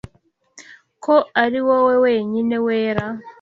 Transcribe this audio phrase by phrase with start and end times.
[1.03, 3.05] ko ari wowe wenyine wera?